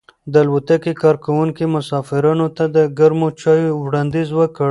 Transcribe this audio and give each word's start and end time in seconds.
د 0.31 0.33
الوتکې 0.43 0.93
کارکونکو 1.03 1.63
مسافرانو 1.75 2.47
ته 2.57 2.65
د 2.75 2.77
ګرمو 2.97 3.29
چایو 3.41 3.79
وړاندیز 3.83 4.29
وکړ. 4.35 4.59